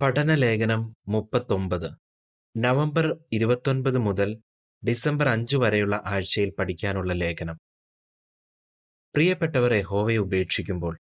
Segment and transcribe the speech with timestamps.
[0.00, 1.90] പഠനലേഖനം മുപ്പത്തൊമ്പത്.
[2.56, 4.42] നവംബർ ഇരുപത്തൊൻപത് മുതൽ
[4.88, 7.58] ഡിസംബർ അഞ്ച് വരെയുള്ള ആഴ്ചയിൽ പഠിക്കാനുള്ള ലേഖനം.
[9.14, 10.98] പ്രിയപ്പെട്ടവർ യഹോവയെ ഉപേക്ഷിക്കുമ്പോൾ.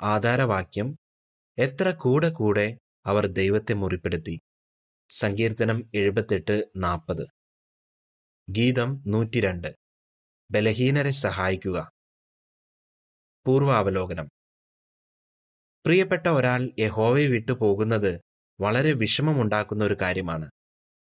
[0.00, 0.98] ആധാരവാക്യം
[1.58, 4.40] എത്ര കൂടെ കൂടെ അവർ ദൈവത്തെ മുറിപ്പെടുത്തി.
[5.10, 7.26] സങ്കീർത്തനം എഴുപത്തെട്ട് നാൽപ്പത്
[8.50, 9.76] ഗീതം നൂറ്റിരണ്ട്.
[10.50, 11.90] ബലഹീനരെ സഹായിക്കുക.
[13.46, 14.33] പൂർവാവലോകനം.
[15.86, 18.20] പ്രിയപ്പെട്ട ഒരാൾ യഹോവയെ വിട്ടു പോകുന്നത്
[18.60, 20.50] വളരെ വിഷമമുണ്ടാക്കുന്ന ഒരു കാര്യമാണ്.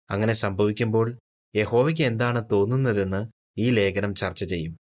[0.10, 1.20] അങ്ങനെ സംഭവിക്കുമ്പോൾ
[1.56, 3.26] യഹോവയ്ക്ക് എന്താണ് തോന്നുന്നതെന്ന്
[3.58, 4.78] ഈ ലേഖനം ചർച്ച ചെയ്യും.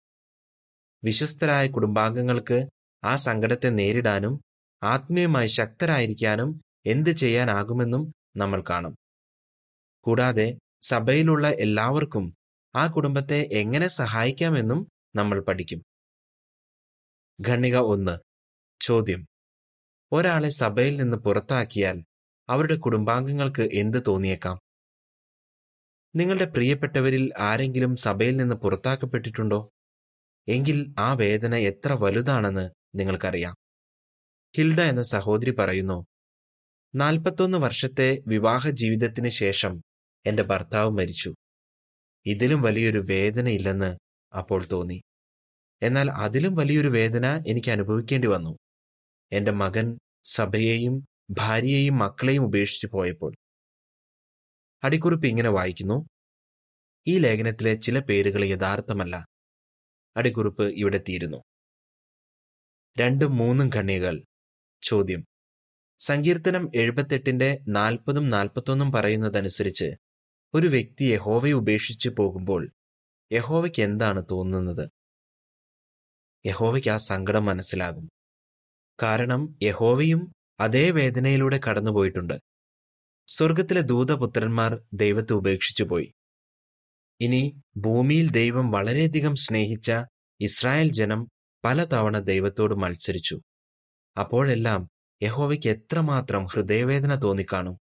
[1.05, 2.67] വിശ്വസ്തരായ കുടുംബാംഗങ്ങൾക്ക്
[3.05, 4.41] ആ സങ്കടത്തെ നേരിടാനും
[4.83, 8.97] ആത്മീയമായി ശക്തരായിരിക്കാനും എന്ത് ചെയ്യാനാകുമെന്നും നമ്മൾ കാണും.
[10.01, 12.35] കൂടാതെ സഭയിലുള്ള എല്ലാവർക്കും
[12.77, 15.83] ആ കുടുംബത്തെ എങ്ങനെ സഹായിക്കാമെന്നും നമ്മൾ പഠിക്കും.
[17.49, 18.19] ഖണ്ണിക ഒന്ന്.
[18.81, 19.27] ചോദ്യം.
[20.17, 22.05] ഒരാളെ സഭയിൽ നിന്ന് പുറത്താക്കിയാൽ
[22.49, 24.61] അവരുടെ കുടുംബാംഗങ്ങൾക്ക് എന്ത് തോന്നിയേക്കാം?
[26.17, 29.71] നിങ്ങളുടെ പ്രിയപ്പെട്ടവരിൽ ആരെങ്കിലും സഭയിൽ നിന്ന് പുറത്താക്കപ്പെട്ടിട്ടുണ്ടോ?
[30.49, 33.55] എങ്കിൽ ആ വേദന എത്ര വലുതാണെന്ന് നിങ്ങൾക്കറിയാം.
[34.57, 36.07] ഹിൽഡ എന്ന സഹോദരി പറയുന്നു
[36.95, 39.83] നാൽപ്പത്തൊന്ന് വർഷത്തെ വിവാഹ ജീവിതത്തിന് ശേഷം
[40.27, 41.35] എന്റെ ഭർത്താവ് മരിച്ചു.
[42.27, 43.97] ഇതിലും വലിയൊരു വേദനയില്ലെന്ന്
[44.37, 45.03] അപ്പോൾ തോന്നി.
[45.83, 48.59] എന്നാൽ അതിലും വലിയൊരു വേദന എനിക്ക് അനുഭവിക്കേണ്ടി വന്നു.
[49.33, 49.99] എന്റെ മകൻ
[50.33, 53.35] സഭയെയും ഭാര്യയെയും മക്കളെയും ഉപേക്ഷിച്ചു പോയപ്പോൾ
[54.85, 56.07] അടിക്കുറിപ്പ് ഇങ്ങനെ വായിക്കുന്നു.
[57.07, 59.27] ഈ ലേഖനത്തിലെ ചില പേരുകൾ യഥാർത്ഥമല്ല.
[60.17, 61.43] അടിക്കുറിപ്പ് ഇവിടെ തീരുന്നു.
[63.01, 64.25] രണ്ടും മൂന്നും കണ്ണികൾ
[64.83, 65.25] ചോദ്യം.
[65.99, 69.95] സങ്കീർത്തനം എഴുപത്തെട്ടിന്റെ നാൽപ്പതും നാൽപ്പത്തൊന്നും പറയുന്നതനുസരിച്ച്
[70.55, 72.73] ഒരു വ്യക്തി യഹോവയെ ഉപേക്ഷിച്ച് പോകുമ്പോൾ
[73.33, 74.91] യഹോവയ്ക്ക് എന്താണ് തോന്നുന്നത്?
[76.47, 78.16] യഹോവയ്ക്ക് ആ സങ്കടം മനസ്സിലാകും.
[79.03, 82.35] കാരണം യഹോവയും അതേ വേദനയിലൂടെ കടന്നുപോയിട്ടുണ്ട്.
[83.29, 86.13] സ്വർഗത്തിലെ ദൂതപുത്രന്മാർ ദൈവത്തെ ഉപേക്ഷിച്ചു പോയി
[87.21, 89.93] ഇനി ഭൂമിയിൽ ദൈവം വളരെയധികം സ്നേഹിച്ച
[90.41, 91.29] ഇസ്രായേൽ ജനം
[91.65, 93.41] പലതവണ ദൈവത്തോട് മത്സരിച്ചു.
[94.21, 94.91] അപ്പോഴെല്ലാം
[95.23, 97.79] യഹോവയ്ക്ക് എത്രമാത്രം ഹൃദയവേദന തോന്നിക്കാണും.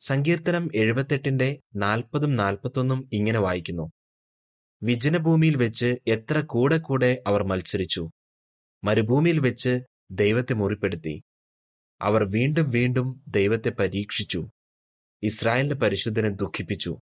[0.00, 3.90] സങ്കീർത്തനം എഴുപത്തെട്ടിന്റെ നാൽപ്പതും നാൽപ്പത്തൊന്നും ഇങ്ങനെ വായിക്കുന്നു.
[4.82, 8.10] വിജനഭൂമിയിൽ വെച്ച് എത്ര കൂടെ കൂടെ അവർ മത്സരിച്ചു.
[8.84, 11.22] മരുഭൂമിയിൽ വെച്ച് ദൈവത്തെ മുറിപ്പെടുത്തി.
[12.02, 14.48] അവർ വീണ്ടും വീണ്ടും ദൈവത്തെ പരീക്ഷിച്ചു.
[15.22, 16.98] ഇസ്രായേലിന്റെ പരിശുദ്ധനെ ദുഃഖിപ്പിച്ചു.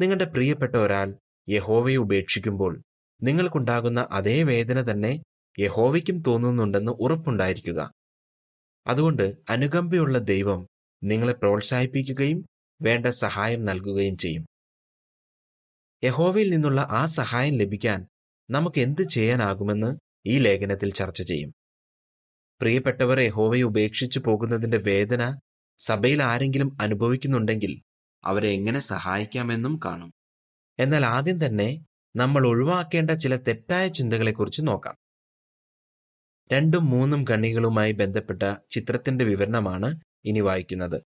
[0.00, 1.16] നിങ്ങളുടെ പ്രിയപ്പെട്ട ഒരാൾ
[1.48, 2.82] യഹോവയെ ഉപേക്ഷിക്കുമ്പോൾ
[3.22, 5.22] നിങ്ങൾക്കുണ്ടാകുന്ന അതേ വേദന തന്നെ
[5.58, 7.92] യഹോവയ്ക്കും തോന്നുന്നുണ്ടെന്ന് ഉറപ്പുണ്ടായിരിക്കുക.
[8.86, 10.66] അതുകൊണ്ട് അനുകമ്പയുള്ള ദൈവം
[11.04, 12.46] നിങ്ങളെ പ്രോത്സാഹിപ്പിക്കുകയും
[12.82, 14.46] വേണ്ട സഹായം നൽകുകയും ചെയ്യും.
[16.04, 18.06] യഹോവയിൽ നിന്നുള്ള ആ സഹായം ലഭിക്കാൻ
[18.50, 19.96] നമുക്ക് എന്ത് ചെയ്യാനാകുമെന്ന്
[20.26, 21.52] ഈ ലേഖനത്തിൽ ചർച്ച ചെയ്യും.
[22.60, 25.38] പ്രിയപ്പെട്ടവർ യഹോവയെ ഉപേക്ഷിച്ചു പോകുന്നതിന്റെ വേദന
[25.78, 27.82] സഭയിൽ ആരെങ്കിലും അനുഭവിക്കുന്നുണ്ടെങ്കിൽ
[28.24, 30.12] അവരെ എങ്ങനെ സഹായിക്കാമെന്നും കാണും.
[30.78, 31.84] എന്നാൽ ആദ്യം തന്നെ
[32.16, 34.94] നമ്മൾ ഒഴിവാക്കേണ്ട ചില തെറ്റായ ചിന്തകളെക്കുറിച്ച് നോക്കാം.
[36.52, 41.02] രണ്ടും മൂന്നും കണ്ണികളുമായി ബന്ധപ്പെട്ട ചിത്രത്തിന്റെ വിവരണമാണ് ഇനി വായിക്കുന്നത്.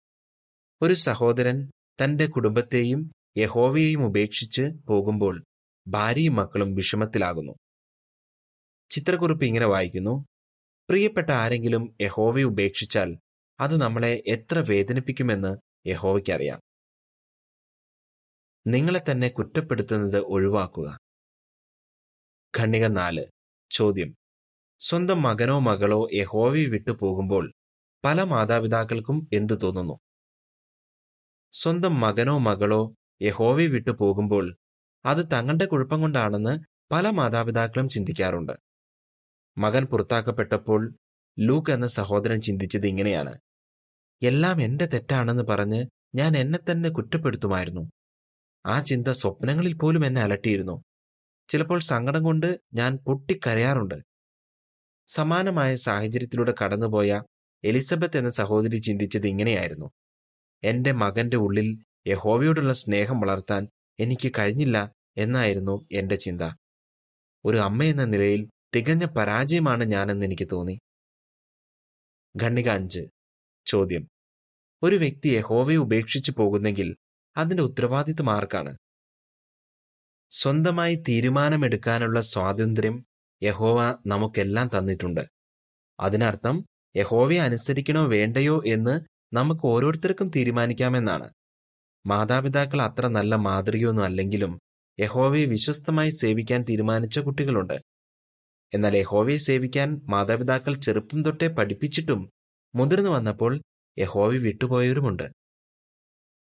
[0.83, 1.71] ഒരു സഹോദരൻ
[2.05, 5.44] തന്റെ കുടുംബത്തെയും യഹോവയെയും ഉപേക്ഷിച്ച് പോകുമ്പോൾ
[5.89, 7.53] ഭാര്യയും മക്കളും വിഷമത്തിലാകുന്നു.
[8.91, 10.25] ചിത്രക്കുറിപ്പ് ഇങ്ങനെ വായിക്കുന്നു.
[10.91, 13.17] പ്രിയപ്പെട്ട ആരെങ്കിലും യഹോവയെ ഉപേക്ഷിച്ചാൽ
[13.61, 15.56] അത് നമ്മളെ എത്ര വേദനിപ്പിക്കുമെന്ന്
[15.89, 16.61] യഹോവയ്ക്കറിയാം.
[18.67, 20.99] നിങ്ങളെ തന്നെ കുറ്റപ്പെടുത്തുന്നത് ഒഴിവാക്കുക.
[22.59, 23.25] ഖണ്ണിക നാല്.
[23.71, 24.15] ചോദ്യം.
[24.81, 27.53] സ്വന്തം മകനോ മകളോ യഹോവയെ വിട്ടു പോകുമ്പോൾ
[28.05, 29.99] പല മാതാപിതാക്കൾക്കും എന്തു തോന്നുന്നു?
[31.53, 34.57] സ്വന്തം മകനോ മകളോ യഹോവയെ വിട്ടു പോകുമ്പോൾ
[35.05, 36.59] അത് തങ്ങളുടെ കുഴപ്പം കൊണ്ടാണെന്ന്
[36.93, 38.70] പല മാതാപിതാക്കളും ചിന്തിക്കാറുണ്ട്.
[39.60, 40.94] മകൻ പുറത്താക്കപ്പെട്ടപ്പോൾ
[41.38, 43.38] ലൂക്ക് എന്ന സഹോദരൻ ചിന്തിച്ചത് ഇങ്ങനെയാണ്.
[44.22, 47.91] എല്ലാം എന്റെ തെറ്റാണെന്ന് പറഞ്ഞ് ഞാൻ എന്നെ തന്നെ കുറ്റപ്പെടുത്തുമായിരുന്നു.
[48.66, 50.84] ആ ചിന്ത സ്വപ്നങ്ങളിൽ പോലും എന്നെ അലട്ടിയിരുന്നു.
[51.48, 53.94] ചിലപ്പോൾ സങ്കടം കൊണ്ട് ഞാൻ പൊട്ടിക്കരയാറുണ്ട്.
[55.06, 57.22] സമാനമായ സാഹചര്യത്തിലൂടെ കടന്നുപോയ
[57.65, 59.91] എലിസബത്ത് എന്ന സഹോദരി ചിന്തിച്ചത് ഇങ്ങനെയായിരുന്നു.
[60.65, 63.68] എന്റെ മകന്റെ ഉള്ളിൽ യഹോവയോടുള്ള സ്നേഹം വളർത്താൻ
[64.01, 66.42] എനിക്ക് കഴിഞ്ഞില്ല എന്നായിരുന്നു എന്റെ ചിന്ത.
[67.45, 70.78] ഒരു അമ്മയെന്ന നിലയിൽ തികഞ്ഞ പരാജയമാണ് ഞാനെന്ന് എനിക്ക് തോന്നി.
[72.43, 73.01] ഖണ്ണിക അഞ്ച്.
[73.67, 74.09] ചോദ്യം.
[74.83, 76.97] ഒരു വ്യക്തി യഹോവയെ ഉപേക്ഷിച്ചു പോകുന്നെങ്കിൽ
[77.37, 78.77] അതിന്റെ ഉത്തരവാദിത്വം ആർക്കാണ്?
[80.31, 83.05] സ്വന്തമായി തീരുമാനമെടുക്കാനുള്ള സ്വാതന്ത്ര്യം
[83.43, 85.21] യഹോവ നമുക്കെല്ലാം തന്നിട്ടുണ്ട്.
[86.01, 86.65] അതിനർത്ഥം
[86.97, 89.01] യഹോവയെ അനുസരിക്കണോ വേണ്ടയോ എന്ന്
[89.34, 91.31] നമുക്ക് ഓരോരുത്തർക്കും തീരുമാനിക്കാമെന്നാണ്.
[92.07, 94.61] മാതാപിതാക്കൾ അത്ര നല്ല മാതൃകയൊന്നും അല്ലെങ്കിലും
[95.01, 97.77] യഹോവയെ വിശ്വസ്തമായി സേവിക്കാൻ തീരുമാനിച്ച കുട്ടികളുണ്ട്.
[98.75, 102.31] എന്നാൽ യഹോവയെ സേവിക്കാൻ മാതാപിതാക്കൾ ചെറുപ്പം തൊട്ടേ പഠിപ്പിച്ചിട്ടും
[102.75, 103.61] മുതിർന്നു വന്നപ്പോൾ
[103.99, 105.31] യഹോവ വിട്ടുപോയവരുമുണ്ട്.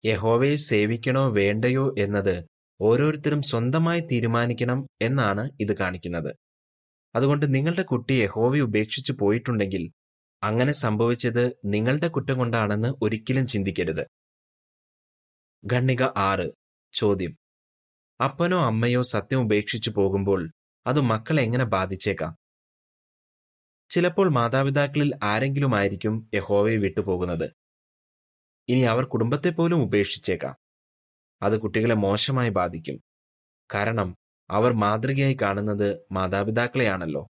[0.05, 2.35] യഹോവയെ സേവിക്കണോ വേണ്ടയോ എന്നത്
[2.81, 6.35] ഓരോരുത്തരും സ്വന്തമായി തീരുമാനിക്കണം എന്നാണ് ഇത് കാണിക്കുന്നത്.
[7.15, 9.91] അതുകൊണ്ട് നിങ്ങളുടെ കുട്ടി യഹോവയെ ഉപേക്ഷിച്ചു പോയിട്ടുണ്ടെങ്കിൽ
[10.43, 14.03] അങ്ങനെ സംഭവിച്ചത് നിങ്ങളുടെ കുറ്റം കൊണ്ടാണെന്ന് ഒരിക്കലും ചിന്തിക്കരുത്.
[15.73, 16.47] ഖണ്ണിക ആറ്.
[16.93, 17.33] ചോദ്യം.
[18.23, 20.51] അപ്പനോ അമ്മയോ സത്യം ഉപേക്ഷിച്ചു പോകുമ്പോൾ
[20.87, 22.35] അത് മക്കളെ എങ്ങനെ ബാധിച്ചേക്കാം?
[23.89, 27.51] ചിലപ്പോൾ മാതാപിതാക്കളിൽ ആരെങ്കിലും ആയിരിക്കും യഹോവയെ വിട്ടുപോകുന്നത്.
[28.69, 30.55] ഇനി അവർ കുടുംബത്തെ പോലും ഉപേക്ഷിച്ചേക്കാം.
[31.41, 33.01] അത് കുട്ടികളെ മോശമായി ബാധിക്കും.
[33.73, 34.15] കാരണം
[34.49, 37.27] അവർ മാതൃകയായി കാണുന്നത് മാതാപിതാക്കളെയാണല്ലോ.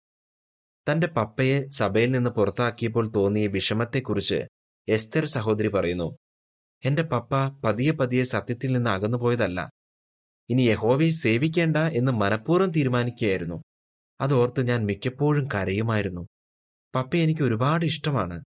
[0.93, 4.45] തന്റെ പപ്പയെ സഭയിൽ നിന്ന് പുറത്താക്കിയപ്പോൾ തോന്നിയ വിഷമത്തെക്കുറിച്ച്
[4.89, 6.19] എസ്തർ സഹോദരി പറയുന്നു
[6.85, 9.71] എന്റെ പപ്പ പതിയെ പതിയെ സത്യത്തിൽ നിന്ന് അകന്നുപോയതല്ല.
[10.51, 13.63] ഇനി യഹോവയെ സേവിക്കേണ്ട എന്ന് മനഃപൂർവം തീരുമാനിക്കുകയായിരുന്നു.
[14.21, 16.27] അതോർത്ത് ഞാൻ മിക്കപ്പോഴും കരയുമായിരുന്നു.
[16.95, 18.45] പപ്പ എനിക്ക് ഒരുപാട് ഇഷ്ടമാണ്.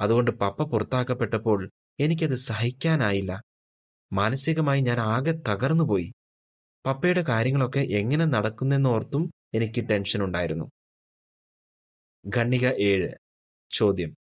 [0.00, 1.70] അതുകൊണ്ട് പപ്പ പുറത്താക്കപ്പെട്ടപ്പോൾ
[2.00, 3.42] എനിക്കത് സഹിക്കാനായില്ല.
[4.12, 6.12] മാനസികമായി ഞാൻ ആകെ തകർന്നുപോയി.
[6.86, 10.64] പപ്പയുടെ കാര്യങ്ങളൊക്കെ എങ്ങനെ നടക്കുന്നെന്നോർത്തും എനിക്ക് ടെൻഷൻ ഉണ്ടായിരുന്നു.
[12.36, 13.08] ഖണ്ണിക ഏഴ്.
[13.70, 14.14] ചോദ്യം.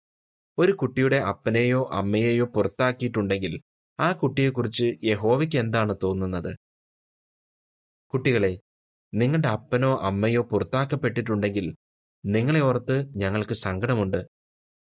[0.58, 3.60] ഒരു കുട്ടിയുടെ അപ്പനെയോ അമ്മയെയോ പുറത്താക്കിയിട്ടുണ്ടെങ്കിൽ
[4.00, 6.56] ആ കുട്ടിയെക്കുറിച്ച് യഹോവയ്ക്ക് എന്താണ് തോന്നുന്നത്?
[8.14, 8.58] കുട്ടികളെ
[9.14, 11.76] നിങ്ങളുടെ അപ്പനോ അമ്മയോ പുറത്താക്കപ്പെട്ടിട്ടുണ്ടെങ്കിൽ
[12.26, 14.28] നിങ്ങളെ ഓർത്ത് ഞങ്ങൾക്ക് സങ്കടമുണ്ട്.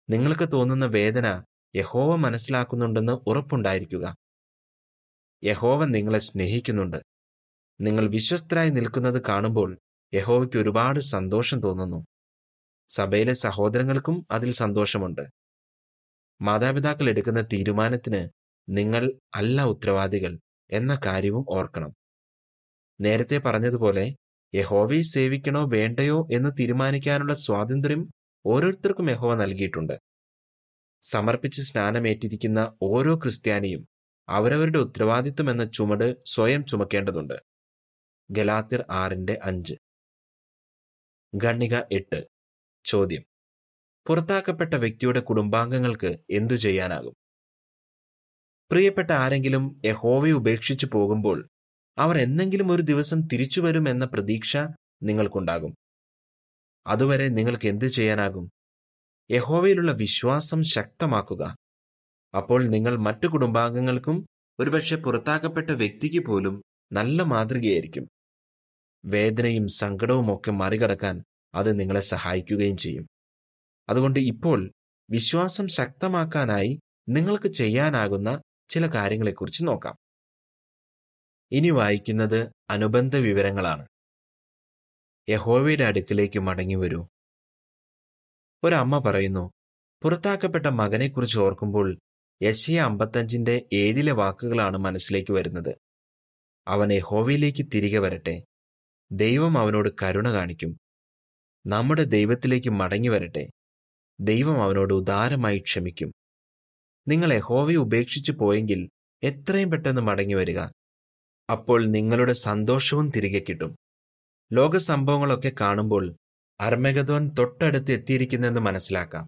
[0.10, 1.44] നിങ്ങൾക്ക് തോന്നുന്ന വേദന
[1.76, 4.16] യഹോവ മനസ്സിലാക്കുന്നുണ്ടെന്ന് ഉറപ്പുണ്ടായിരിക്കുക.
[5.44, 6.98] യഹോവ നിങ്ങളെ സ്നേഹിക്കുന്നുണ്ട്.
[7.82, 9.78] നിങ്ങൾ വിശ്വസ്തരായി നിൽക്കുന്നത് കാണുമ്പോൾ
[10.14, 12.06] യഹോവയ്ക്ക് ഒരുപാട് സന്തോഷം തോന്നുന്നു.
[12.90, 15.22] സഭയിലെ സഹോദരങ്ങൾക്കും അതിൽ സന്തോഷമുണ്ട്.
[16.42, 18.30] മാതാപിതാക്കൾ എടുക്കുന്ന തീരുമാനത്തിന്
[18.70, 20.40] നിങ്ങൾ അല്ല ഉത്തരവാദികൾ
[20.72, 21.99] എന്ന കാര്യവും ഓർക്കണം.
[23.02, 24.16] നേരത്തെ പറഞ്ഞതുപോലെ
[24.56, 28.10] യഹോവയെ സേവിക്കണോ വേണ്ടയോ എന്ന് തീരുമാനിക്കാനുള്ള സ്വാതന്ത്ര്യം
[28.46, 30.00] ഓരോരുത്തർക്കും യഹോവ നൽകിയിട്ടുണ്ട്.
[31.02, 33.88] സമർപ്പിച്ച് സ്നാനമേറ്റിരിക്കുന്ന ഓരോ ക്രിസ്ത്യാനിയും
[34.30, 37.34] അവരവരുടെ ഉത്തരവാദിത്വം എന്ന ചുമട് സ്വയം ചുമക്കേണ്ടതുണ്ട്.
[38.32, 39.74] ഗലാത്തിർ ആറിന്റെ അഞ്ച്.
[41.44, 42.28] ഖണ്ണിക എട്ട്.
[42.86, 43.24] ചോദ്യം.
[44.08, 47.14] പുറത്താക്കപ്പെട്ട വ്യക്തിയുടെ കുടുംബാംഗങ്ങൾക്ക് എന്തു ചെയ്യാനാകും?
[48.72, 51.50] പ്രിയപ്പെട്ട ആരെങ്കിലും യഹോവയെ ഉപേക്ഷിച്ചു പോകുമ്പോൾ
[51.98, 54.58] അവർ എന്നെങ്കിലും ഒരു ദിവസം തിരിച്ചു വരുമെന്ന പ്രതീക്ഷ
[55.04, 55.76] നിങ്ങൾക്കുണ്ടാകും.
[56.88, 58.50] അതുവരെ നിങ്ങൾക്ക് എന്തു ചെയ്യാനാകും?
[59.32, 61.56] യഹോവയിലുള്ള വിശ്വാസം ശക്തമാക്കുക.
[62.38, 64.26] അപ്പോൾ നിങ്ങൾ മറ്റു കുടുംബാംഗങ്ങൾക്കും
[64.60, 68.08] ഒരുപക്ഷെ പുറത്താക്കപ്പെട്ട വ്യക്തിക്ക് പോലും നല്ല മാതൃകയായിരിക്കും.
[69.06, 71.24] വേദനയും സങ്കടവും ഒക്കെ മറികടക്കാൻ
[71.56, 73.08] അത് നിങ്ങളെ സഹായിക്കുകയും ചെയ്യും.
[73.90, 74.72] അതുകൊണ്ട് ഇപ്പോൾ
[75.10, 79.96] വിശ്വാസം ശക്തമാക്കാനായി നിങ്ങൾക്ക് ചെയ്യാനാകുന്ന ചില കാര്യങ്ങളെക്കുറിച്ച് നോക്കാം.
[81.52, 83.88] ഇനി വായിക്കുന്നത് അനുബന്ധ വിവരങ്ങളാണ്.
[85.30, 87.08] യഹോവയുടെ അടുക്കിലേക്ക് മടങ്ങി വരൂ.
[88.64, 89.52] ഒരമ്മ പറയുന്നു
[90.04, 91.98] പുറത്താക്കപ്പെട്ട മകനെക്കുറിച്ച് ഓർക്കുമ്പോൾ
[92.44, 95.76] യശയ അമ്പത്തഞ്ചിന്റെ ഏഴിലെ വാക്കുകളാണ് മനസ്സിലേക്ക് വരുന്നത്.
[96.68, 98.44] അവൻ യഹോവയിലേക്ക് തിരികെ വരട്ടെ.
[99.12, 100.78] ദൈവം അവനോട് കരുണ കാണിക്കും.
[101.68, 103.50] നമ്മുടെ ദൈവത്തിലേക്ക് മടങ്ങി വരട്ടെ.
[104.20, 106.14] ദൈവം അവനോട് ഉദാരമായി ക്ഷമിക്കും.
[107.08, 108.90] നിങ്ങൾ യഹോവയെ ഉപേക്ഷിച്ചു പോയെങ്കിൽ
[109.24, 110.60] എത്രയും പെട്ടെന്ന് മടങ്ങി വരിക.
[111.50, 113.76] അപ്പോൾ നിങ്ങളുടെ സന്തോഷവും തിരികെ കിട്ടും.
[114.54, 116.16] ലോക സംഭവങ്ങളൊക്കെ കാണുമ്പോൾ
[116.62, 119.28] അർമഗതോൻ തൊട്ടടുത്ത് എത്തിയിരിക്കുന്നെന്ന് മനസ്സിലാക്കാം.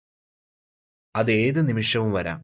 [1.15, 2.43] അത് ഏത് നിമിഷവും വരാം.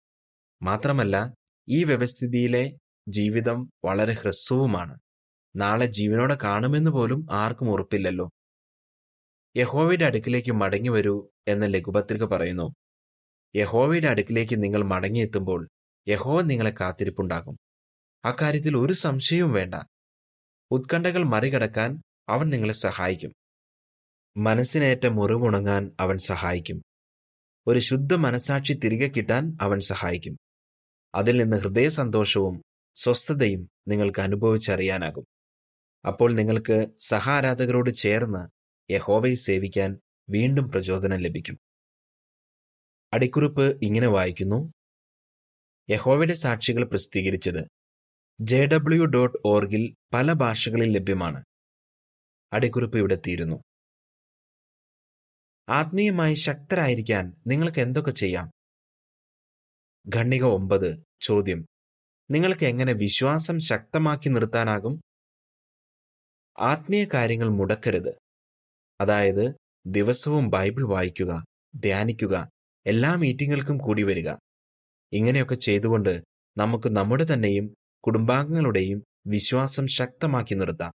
[0.62, 1.34] മാത്രമല്ല
[1.70, 5.00] ഈ വ്യവസ്ഥിതിയിലെ ജീവിതം വളരെ ഹ്രസ്വവുമാണ്.
[5.56, 8.30] നാളെ ജീവനോടെ കാണുമെന്ന് പോലും ആർക്കും ഉറപ്പില്ലല്ലോ.
[9.58, 12.74] യഹോവയുടെ അടുക്കിലേക്ക് മടങ്ങി വരൂ എന്ന ലഘുപത്രിക പറയുന്നു.
[13.56, 15.68] യഹോവയുടെ അടുക്കിലേക്ക് നിങ്ങൾ മടങ്ങിയെത്തുമ്പോൾ
[16.08, 17.58] യഹോവ നിങ്ങളെ കാത്തിരിപ്പുണ്ടാകും
[18.28, 19.76] അക്കാര്യത്തിൽ ഒരു സംശയവും വേണ്ട.
[20.72, 23.34] ഉത്കണ്ഠകൾ മറികടക്കാൻ അവൻ നിങ്ങളെ സഹായിക്കും.
[24.38, 26.84] മനസ്സിനേറ്റ മുറിവുണങ്ങാൻ അവൻ സഹായിക്കും.
[27.68, 30.38] ഒരു ശുദ്ധ മനസാക്ഷി തിരികെ കിട്ടാൻ അവൻ സഹായിക്കും.
[31.16, 32.62] അതിൽ നിന്ന് ഹൃദയ സന്തോഷവും
[32.96, 35.26] സ്വസ്ഥതയും നിങ്ങൾക്ക് അനുഭവിച്ചറിയാനാകും.
[36.08, 38.48] അപ്പോൾ നിങ്ങൾക്ക് സഹാരാധകരോട് ചേർന്ന്
[38.92, 41.58] യഹോവയെ സേവിക്കാൻ വീണ്ടും പ്രചോദനം ലഭിക്കും.
[43.14, 44.74] അടിക്കുറിപ്പ് ഇങ്ങനെ വായിക്കുന്നു.
[45.90, 47.77] യഹോവയുടെ സാക്ഷികൾ പ്രസിദ്ധീകരിച്ചത്
[48.42, 51.44] ജെ ഡബ്ല്യു ഡോട്ട് ഓർഗിൽ പല ഭാഷകളിൽ ലഭ്യമാണ്.
[52.54, 53.56] അടിക്കുറിപ്പ് ഇവിടെ തീരുന്നു.
[55.70, 58.52] ആത്മീയമായി ശക്തരായിരിക്കാൻ നിങ്ങൾക്ക് എന്തൊക്കെ ചെയ്യാം?
[60.16, 61.66] ഖണ്ണിക ഒമ്പത് ചോദ്യം.
[62.32, 65.02] നിങ്ങൾക്ക് എങ്ങനെ വിശ്വാസം ശക്തമാക്കി നിർത്താനാകും?
[66.60, 68.18] ആത്മീയ കാര്യങ്ങൾ മുടക്കരുത്.
[69.02, 69.56] അതായത്
[69.88, 71.44] ദിവസവും ബൈബിൾ വായിക്കുക
[71.76, 72.50] ധ്യാനിക്കുക
[72.86, 74.30] എല്ലാ മീറ്റിങ്ങുകൾക്കും കൂടി വരിക.
[75.14, 76.24] ഇങ്ങനെയൊക്കെ ചെയ്തുകൊണ്ട്
[76.58, 77.74] നമുക്ക് നമ്മുടെ തന്നെയും
[78.08, 80.92] കുടുംബാംഗങ്ങളുടെയും വിശ്വാസം ശക്തമാക്കി നിർത്താം.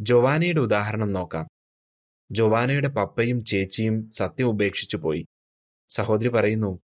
[0.00, 1.46] ജോവാനയുടെ ഉദാഹരണം നോക്കാം.
[2.32, 5.26] ജോവാനയുടെ പപ്പയും ചേച്ചിയും സത്യം ഉപേക്ഷിച്ചു പോയി.
[5.88, 6.78] സഹോദരി പറയുന്നു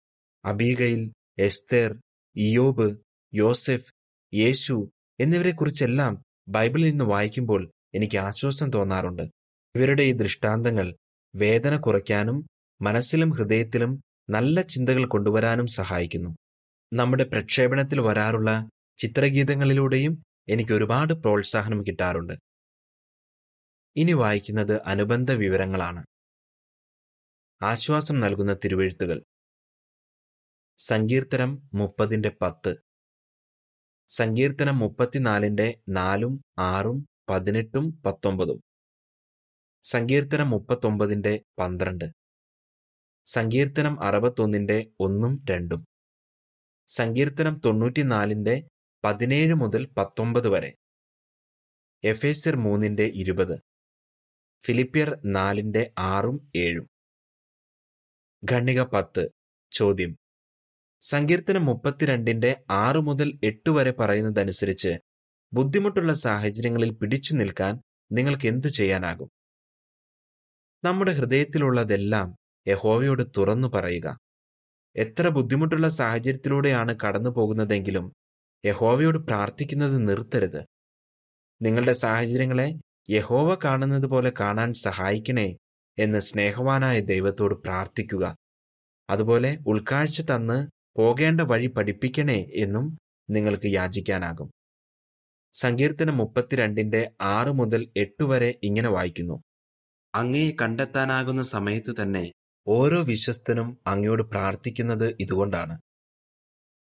[0.45, 2.01] അബീഗയിൽ എസ്തേർ
[2.37, 2.97] ഇയോബ്
[3.35, 3.93] യോസെഫ്
[4.35, 4.91] യേശു
[5.21, 9.23] എന്നിവരെക്കുറിച്ചെല്ലാം ബൈബിളിൽ നിന്ന് വായിക്കുമ്പോൾ എനിക്ക് ആശ്വാസം തോന്നാറുണ്ട്.
[9.77, 10.97] ഇവരുടെ ഈ ദൃഷ്ടാന്തങ്ങൾ
[11.37, 12.47] വേദന കുറയ്ക്കാനും
[12.83, 14.01] മനസ്സിലും ഹൃദയത്തിലും
[14.31, 16.31] നല്ല ചിന്തകൾ കൊണ്ടുവരാനും സഹായിക്കുന്നു.
[16.93, 18.69] നമ്മുടെ പ്രക്ഷേപണത്തിൽ വരാറുള്ള
[18.99, 22.33] ചിത്രഗീതങ്ങളിലൂടെയും എനിക്ക് ഒരുപാട് പ്രോത്സാഹനം കിട്ടാറുണ്ട്.
[23.97, 26.05] ഇനി വായിക്കുന്നത് അനുബന്ധ വിവരങ്ങളാണ്.
[27.63, 29.23] ആശ്വാസം നൽകുന്ന തിരുവെഴുത്തുകൾ.
[30.79, 32.77] സങ്കീർത്തനം മുപ്പതിന്റെ പത്ത്.
[34.09, 38.59] സങ്കീർത്തനം മുപ്പത്തിനാലിന്റെ നാലും ആറും പതിനെട്ടും പത്തൊമ്പതും.
[39.83, 42.05] സങ്കീർത്തനം മുപ്പത്തൊമ്പതിന്റെ പന്ത്രണ്ട്.
[43.27, 45.87] സങ്കീർത്തനം അറുപത്തൊന്നിന്റെ ഒന്നും രണ്ടും.
[46.89, 48.69] സങ്കീർത്തനം തൊണ്ണൂറ്റിനാലിന്റെ
[49.05, 50.75] പതിനേഴ് മുതൽ പത്തൊമ്പത് വരെ.
[52.05, 53.61] എഫേസ്യർ മൂന്നിന്റെ ഇരുപത്.
[54.67, 56.89] ഫിലിപ്പിയർ നാലിന്റെ ആറും ഏഴും.
[58.53, 59.29] ഖണ്ണിക പത്ത്.
[59.73, 60.17] ചോദ്യം.
[61.01, 64.93] സങ്കീർത്തനം മുപ്പത്തിരണ്ടിന്റെ ആറ് മുതൽ എട്ട് വരെ പറയുന്നതനുസരിച്ച്
[65.53, 67.81] ബുദ്ധിമുട്ടുള്ള സാഹചര്യങ്ങളിൽ പിടിച്ചു നിൽക്കാൻ
[68.13, 69.31] നിങ്ങൾക്ക് എന്തു ചെയ്യാനാകും?
[70.85, 72.37] നമ്മുടെ ഹൃദയത്തിലുള്ളതെല്ലാം
[72.69, 74.19] യഹോവയോട് തുറന്നു പറയുക.
[74.97, 78.13] എത്ര ബുദ്ധിമുട്ടുള്ള സാഹചര്യത്തിലൂടെയാണ് കടന്നു പോകുന്നതെങ്കിലും
[78.65, 80.63] യഹോവയോട് പ്രാർത്ഥിക്കുന്നത് നിർത്തരുത്.
[81.63, 82.69] നിങ്ങളുടെ സാഹചര്യങ്ങളെ
[83.11, 85.57] യഹോവ കാണുന്നത് പോലെ കാണാൻ സഹായിക്കണേ
[85.99, 88.37] എന്ന് സ്നേഹവാനായ ദൈവത്തോട് പ്രാർത്ഥിക്കുക.
[89.11, 92.99] അതുപോലെ ഉൾക്കാഴ്ച തന്ന് പോകേണ്ട വഴി പഠിപ്പിക്കണേ എന്നും
[93.31, 94.49] നിങ്ങൾക്ക് യാചിക്കാനാകും.
[95.55, 99.37] സങ്കീർത്തനം മുപ്പത്തിരണ്ടിന്റെ ആറ് മുതൽ എട്ട് വരെ ഇങ്ങനെ വായിക്കുന്നു.
[100.15, 102.25] അങ്ങയെ കണ്ടെത്താനാകുന്ന സമയത്ത് തന്നെ
[102.67, 105.79] ഓരോ വിശ്വസ്തനും അങ്ങയോട് പ്രാർത്ഥിക്കുന്നത് ഇതുകൊണ്ടാണ്.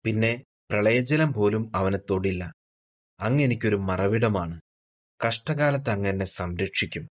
[0.06, 2.54] പിന്നെ പ്രളയജലം പോലും അവനെ തൊടില്ല.
[3.20, 4.62] അങ്ങ് എനിക്കൊരു മറവിടമാണ്.
[5.28, 7.08] കഷ്ടകാലത്ത് അങ്ങെന്നെ സംരക്ഷിക്കും.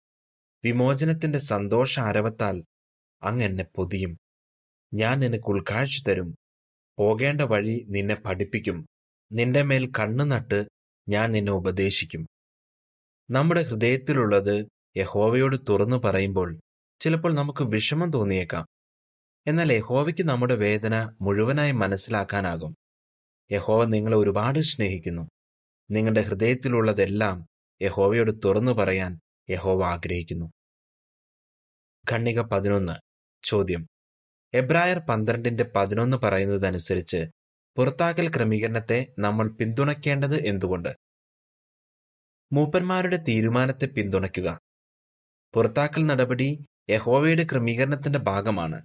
[0.64, 2.64] വിമോചനത്തിന്റെ സന്തോഷ ആരവത്താൽ
[3.24, 4.18] അങ്ങ് എന്നെ പൊതിയും.
[4.94, 6.36] ഞാൻ നിനക്ക് ഉൾക്കാഴ്ച തരും.
[6.98, 8.86] പോകേണ്ട വഴി നിന്നെ പഠിപ്പിക്കും.
[9.32, 10.68] നിന്റെ മേൽ കണ്ണു നട്ട്
[11.10, 12.28] ഞാൻ നിന്നെ ഉപദേശിക്കും.
[13.30, 16.60] നമ്മുടെ ഹൃദയത്തിലുള്ളത് യഹോവയോട് തുറന്നു പറയുമ്പോൾ
[17.00, 18.66] ചിലപ്പോൾ നമുക്ക് വിഷമം തോന്നിയേക്കാം.
[19.48, 22.76] എന്നാൽ യഹോവയ്ക്ക് നമ്മുടെ വേദന മുഴുവനായി മനസ്സിലാക്കാനാകും.
[23.52, 25.30] യഹോവ നിങ്ങളെ ഒരുപാട് സ്നേഹിക്കുന്നു.
[25.92, 27.46] നിങ്ങളുടെ ഹൃദയത്തിലുള്ളതെല്ലാം
[27.82, 30.46] യഹോവയോട് തുറന്നു പറയാൻ യഹോവ ആഗ്രഹിക്കുന്നു.
[32.12, 32.94] ഖണ്ണിക പതിനൊന്ന്.
[33.44, 33.88] ചോദ്യം.
[34.54, 37.26] എബ്രായർ പന്ത്രണ്ടിന്റെ പതിനൊന്ന് പറയുന്നതനുസരിച്ച്
[37.78, 40.90] പുറത്താക്കൽ ക്രമീകരണത്തെ നമ്മൾ പിന്തുണയ്ക്കേണ്ടത് എന്തുകൊണ്ട്?
[42.54, 44.60] മൂപ്പന്മാരുടെ തീരുമാനത്തെ പിന്തുണയ്ക്കുക.
[45.54, 48.82] പുറത്താക്കൽ നടപടി യഹോവയുടെ ക്രമീകരണത്തിന്റെ ഭാഗമാണ്.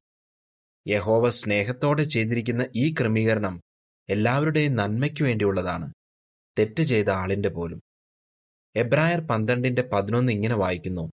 [0.89, 3.61] യഹോവ സ്നേഹത്തോടെ ചെയ്തിരിക്കുന്ന ഈ ക്രമീകരണം
[4.09, 5.93] എല്ലാവരുടെയും നന്മയ്ക്കു വേണ്ടിയുള്ളതാണ്.
[6.59, 7.81] തെറ്റ് ചെയ്ത ആളിന്റെ പോലും.
[8.77, 11.11] എബ്രായർ പന്ത്രണ്ടിന്റെ പതിനൊന്ന് ഇങ്ങനെ വായിക്കുന്നു.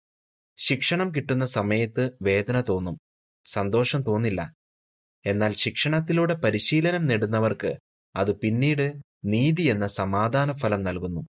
[0.58, 2.98] ശിക്ഷണം കിട്ടുന്ന സമയത്ത് വേദന തോന്നും.
[3.46, 4.54] സന്തോഷം തോന്നില്ല.
[5.26, 7.78] എന്നാൽ ശിക്ഷണത്തിലൂടെ പരിശീലനം നേടുന്നവർക്ക്
[8.16, 8.94] അത് പിന്നീട്
[9.26, 11.22] നീതി എന്ന സമാധാന ഫലം നൽകുന്നു.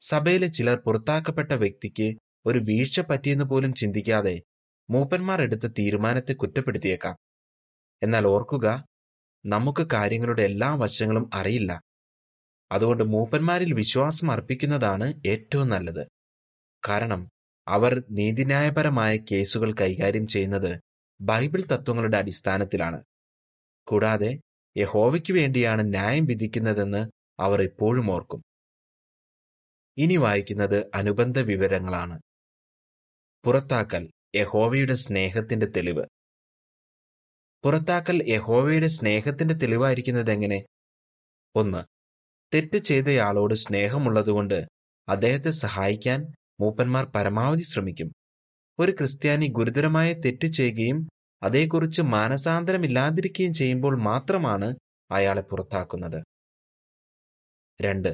[0.00, 4.42] സഭയിലെ ചിലർ പുറത്താക്കപ്പെട്ട വ്യക്തിക്ക് ഒരു വീഴ്ച പറ്റിയെന്ന് പോലും ചിന്തിക്കാതെ
[4.90, 7.16] മൂപ്പന്മാർ എടുത്ത തീരുമാനത്തെ കുറ്റപ്പെടുത്തിയേക്കാം.
[8.02, 8.84] എന്നാൽ ഓർക്കുക
[9.48, 11.80] നമുക്ക് കാര്യങ്ങളുടെ എല്ലാ വശങ്ങളും അറിയില്ല.
[12.72, 16.06] അതുകൊണ്ട് മൂപ്പന്മാരിൽ വിശ്വാസം അർപ്പിക്കുന്നതാണ് ഏറ്റവും നല്ലത്.
[16.88, 17.28] കാരണം
[17.68, 20.80] അവർ നീതിന്യായപരമായ കേസുകൾ കൈകാര്യം ചെയ്യുന്നത്
[21.20, 23.04] ബൈബിൾ തത്വങ്ങളുടെ അടിസ്ഥാനത്തിലാണ്.
[23.86, 24.40] കൂടാതെ
[24.76, 28.42] യഹോവയ്ക്ക് വേണ്ടിയാണ് ന്യായം വിധിക്കുന്നതെന്ന് അവർ എപ്പോഴും ഓർക്കും.
[29.98, 32.20] ഇനി വായിക്കുന്നത് അനുബന്ധ വിവരങ്ങളാണ്
[33.44, 36.04] പുറത്താക്കൽ യഹോവയുടെ സ്നേഹത്തിന്റെ തെളിവ്.
[37.64, 40.64] പുറത്താക്കൽ യഹോവയുടെ സ്നേഹത്തിന്റെ തെളിവായിരിക്കുന്നത് എങ്ങനെ
[41.54, 41.80] ഒന്ന്
[42.54, 44.66] തെറ്റ് ചെയ്തയാളോട് സ്നേഹമുള്ളതുകൊണ്ട്
[45.08, 46.20] അദ്ദേഹത്തെ സഹായിക്കാൻ
[46.60, 48.12] മൂപ്പന്മാർ പരമാവധി ശ്രമിക്കും.
[48.78, 51.08] ഒരു ക്രിസ്ത്യാനി ഗുരുതരമായ തെറ്റ് ചെയ്യുകയും
[51.42, 54.68] അതേക്കുറിച്ച് മാനസാന്തരമില്ലാതിരിക്കുകയും ചെയ്യുമ്പോൾ മാത്രമാണ്
[55.10, 56.24] അയാളെ പുറത്താക്കുന്നത്.
[57.80, 58.10] രണ്ട്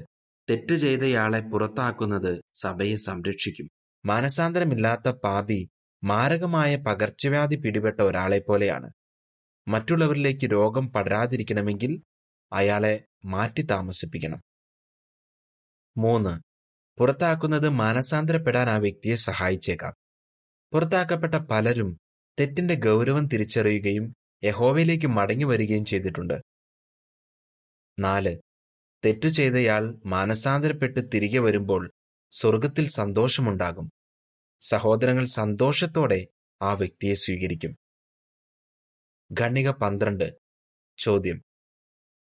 [0.50, 3.68] തെറ്റ് ചെയ്തയാളെ പുറത്താക്കുന്നത് സഭയെ സംരക്ഷിക്കും.
[4.06, 5.60] മാനസാന്തരമില്ലാത്ത പാപി
[6.04, 8.88] മാരകമായ പകർച്ചവ്യാധി പിടിപെട്ട ഒരാളെ പോലെയാണ്
[9.68, 12.02] മറ്റുള്ളവരിലേക്ക് രോഗം പടരാതിരിക്കണമെങ്കിൽ
[12.52, 14.42] അയാളെ മാറ്റി താമസിപ്പിക്കണം.
[15.96, 16.40] മൂന്ന്
[16.98, 19.94] പുറത്താക്കുന്നത് മാനസാന്തരപ്പെടാൻ ആ വ്യക്തിയെ സഹായിച്ചേക്കാം.
[20.72, 21.98] പുറത്താക്കപ്പെട്ട പലരും
[22.40, 26.42] തെറ്റിന്റെ ഗൗരവം തിരിച്ചറിയുകയും യഹോവയിലേക്ക് മടങ്ങി വരികയും ചെയ്തിട്ടുണ്ട്.
[27.98, 28.38] നാല്
[29.04, 31.90] തെറ്റു ചെയ്തയാൾ മാനസാന്തരപ്പെട്ട് തിരികെ വരുമ്പോൾ
[32.30, 33.90] സ്വർഗത്തിൽ സന്തോഷമുണ്ടാകും.
[34.60, 36.26] സഹോദരങ്ങൾ സന്തോഷത്തോടെ
[36.62, 37.76] ആ വ്യക്തിയെ സ്വീകരിക്കും.
[39.40, 40.38] ഖണ്ണിക പന്ത്രണ്ട്.
[40.98, 41.42] ചോദ്യം.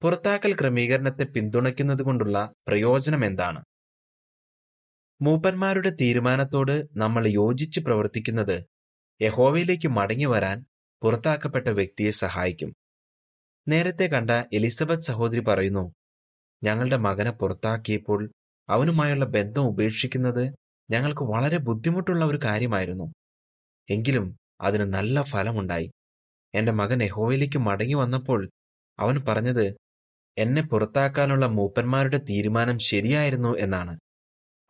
[0.01, 3.63] പുറത്താക്കൽ ക്രമീകരണത്തെ പിന്തുണയ്ക്കുന്നത് കൊണ്ടുള്ള പ്രയോജനം എന്താണ്?
[5.21, 8.63] മൂപ്പന്മാരുടെ തീരുമാനത്തോട് നമ്മൾ യോജിച്ച് പ്രവർത്തിക്കുന്നത്
[9.21, 10.65] യഹോവയിലേക്ക് മടങ്ങി വരാൻ
[11.01, 12.73] പുറത്താക്കപ്പെട്ട വ്യക്തിയെ സഹായിക്കും.
[13.67, 15.93] നേരത്തെ കണ്ട എലിസബത്ത് സഹോദരി പറയുന്നു
[16.63, 18.31] ഞങ്ങളുടെ മകനെ പുറത്താക്കിയപ്പോൾ
[18.69, 20.55] അവനുമായുള്ള ബന്ധം ഉപേക്ഷിക്കുന്നത്
[20.89, 23.13] ഞങ്ങൾക്ക് വളരെ ബുദ്ധിമുട്ടുള്ള ഒരു കാര്യമായിരുന്നു.
[23.89, 25.91] എങ്കിലും അതിന് നല്ല ഫലമുണ്ടായി.
[26.55, 28.49] എന്റെ മകൻ യഹോവയിലേക്ക് മടങ്ങി വന്നപ്പോൾ
[28.99, 29.75] അവൻ പറഞ്ഞത്
[30.37, 33.99] എന്നെ പുറത്താക്കാനുള്ള മൂപ്പന്മാരുടെ തീരുമാനം ശരിയായിരുന്നു എന്നാണ്.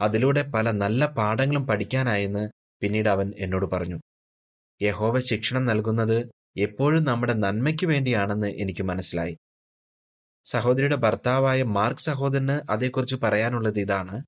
[0.01, 2.50] അതിലൂടെ പല നല്ല പാഠങ്ങളും പഠിക്കാനായെന്ന്
[2.82, 4.00] പിന്നീട് അവൻ എന്നോട് പറഞ്ഞു.
[4.82, 9.38] യഹോവ ശിക്ഷണം നൽകുന്നത് എപ്പോഴും നമ്മുടെ നന്മയ്ക്ക് വേണ്ടിയാണെന്ന് എനിക്ക് മനസ്സിലായി.
[10.46, 14.24] സഹോദരിയുടെ ഭർത്താവായ മാർക്ക് സഹോദരന് അതേക്കുറിച്ച് പറയാനുള്ളത് ഇതാണ്.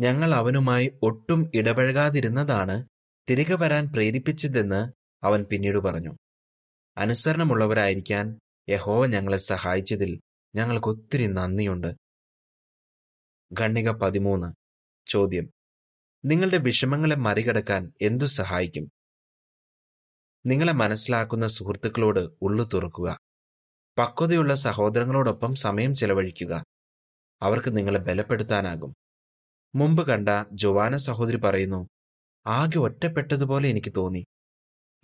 [0.00, 2.84] ഞങ്ങൾ അവനുമായി ഒട്ടും ഇടപഴകാതിരുന്നതാണ്
[3.30, 4.92] തിരികെ വരാൻ പ്രേരിപ്പിച്ചതെന്ന്
[5.24, 6.16] അവൻ പിന്നീട് പറഞ്ഞു.
[6.98, 8.38] അനുസരണമുള്ളവരായിരിക്കാൻ
[8.68, 10.20] യഹോവ ഞങ്ങളെ സഹായിച്ചതിൽ
[10.54, 11.86] ഞങ്ങൾക്ക് ഒത്തിരി നന്ദിയുണ്ട്.
[13.60, 14.52] ഖണ്ണിക പതിമൂന്ന്.
[15.06, 15.50] ചോദ്യം.
[16.24, 18.90] നിങ്ങളുടെ വിഷമങ്ങളെ മറികടക്കാൻ എന്തു സഹായിക്കും?
[20.46, 23.18] നിങ്ങളെ മനസ്സിലാക്കുന്ന സുഹൃത്തുക്കളോട് ഉള്ളു തുറക്കുക.
[23.98, 26.64] പക്വതയുള്ള സഹോദരങ്ങളോടൊപ്പം സമയം ചെലവഴിക്കുക.
[27.42, 28.94] അവർക്ക് നിങ്ങളെ ബലപ്പെടുത്താനാകും.
[29.74, 31.88] മുമ്പ് കണ്ട ജോവാന സഹോദരി പറയുന്നു
[32.46, 34.24] ആകെ ഒറ്റപ്പെട്ടതുപോലെ എനിക്ക് തോന്നി.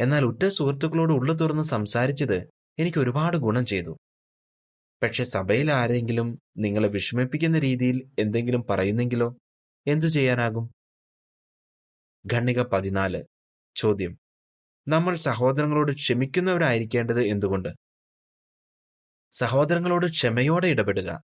[0.02, 3.96] എന്നാൽ ഉറ്റ സുഹൃത്തുക്കളോട് ഉള്ളു തുറന്ന് സംസാരിച്ചത് എനിക്ക് ഒരുപാട് ഗുണം ചെയ്തു.
[5.02, 9.36] പക്ഷെ സഭയിൽ ആരെങ്കിലും നിങ്ങളെ വിഷമിപ്പിക്കുന്ന രീതിയിൽ എന്തെങ്കിലും പറയുന്നെങ്കിലോ
[9.86, 10.70] എന്തു ചെയ്യാനാകും?
[12.34, 13.24] ഖണ്ണിക പതിനാല്.
[13.76, 14.18] ചോദ്യം.
[14.88, 17.68] നമ്മൾ സഹോദരങ്ങളോട് ക്ഷമിക്കുന്നവരായിരിക്കേണ്ടത് എന്തുകൊണ്ട്?
[19.32, 21.22] സഹോദരങ്ങളോട് ക്ഷമയോടെ ഇടപെടുക.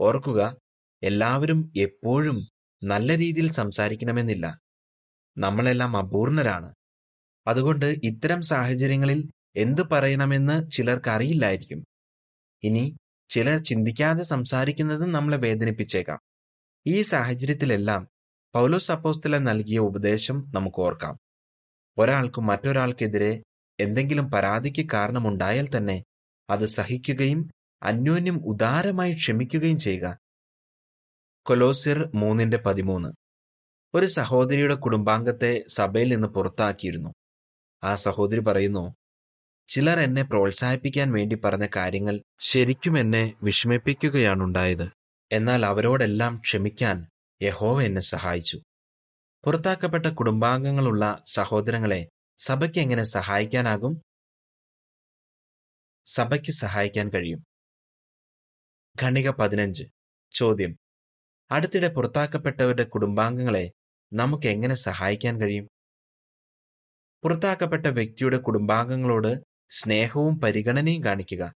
[0.00, 0.56] ഓർക്കുക
[1.02, 2.48] എല്ലാവരും എപ്പോഴും
[2.84, 4.58] നല്ല രീതിയിൽ സംസാരിക്കണമെന്നില്ല.
[5.38, 6.74] നമ്മളെല്ലാം അപൂർണരാണ്.
[7.48, 11.84] അതുകൊണ്ട് ഇത്തരം സാഹചര്യങ്ങളിൽ എന്തു പറയണമെന്ന് ചിലർക്ക് അറിയില്ലായിരിക്കും
[12.64, 12.96] ഇനി
[13.28, 16.18] ചിലർ ചിന്തിക്കാതെ സംസാരിക്കുന്നതും നമ്മളെ വേദനിപ്പിച്ചേക്കാം.
[16.86, 18.08] ഈ സാഹചര്യത്തിലെല്ലാം
[18.54, 21.16] പൗലോസ് അപ്പോസ്തല നൽകിയ ഉപദേശം നമുക്ക് ഓർക്കാം.
[21.98, 23.42] ഒരാൾക്ക് മറ്റൊരാൾക്കെതിരെ
[23.80, 26.04] എന്തെങ്കിലും പരാതിക്ക് കാരണമുണ്ടായാൽ തന്നെ
[26.50, 27.50] അത് സഹിക്കുകയും
[27.82, 30.18] അന്യോന്യം ഉദാരമായി ക്ഷമിക്കുകയും ചെയ്യുക.
[31.46, 33.08] കൊലോസിർ മൂന്നിന്റെ പതിമൂന്ന്.
[33.94, 37.14] ഒരു സഹോദരിയുടെ കുടുംബാംഗത്തെ സഭയിൽ നിന്ന് പുറത്താക്കിയിരുന്നു.
[37.84, 38.94] ആ സഹോദരി പറയുന്നു
[39.68, 44.88] ചിലർ എന്നെ പ്രോത്സാഹിപ്പിക്കാൻ വേണ്ടി പറഞ്ഞ കാര്യങ്ങൾ ശരിക്കും എന്നെ വിഷമിപ്പിക്കുകയാണുണ്ടായത്.
[45.32, 47.06] എന്നാൽ അവരോടെല്ലാം ക്ഷമിക്കാൻ
[47.42, 48.60] യഹോവ എന്നെ സഹായിച്ചു.
[49.44, 54.02] പുറത്താക്കപ്പെട്ട കുടുംബാംഗങ്ങളുള്ള സഹോദരങ്ങളെ സഭയ്ക്ക് എങ്ങനെ സഹായിക്കാനാകും?
[56.06, 57.44] സഭയ്ക്ക് സഹായിക്കാൻ കഴിയും.
[59.02, 59.84] ഖണിക പതിനഞ്ച്.
[60.32, 60.76] ചോദ്യം.
[61.50, 63.70] അടുത്തിടെ പുറത്താക്കപ്പെട്ടവരുടെ കുടുംബാംഗങ്ങളെ
[64.12, 65.68] നമുക്ക് എങ്ങനെ സഹായിക്കാൻ കഴിയും?
[67.24, 71.52] പുറത്താക്കപ്പെട്ട വ്യക്തിയുടെ കുടുംബാംഗങ്ങളോട് സ്നേഹവും പരിഗണനയും കാണിക്കുക.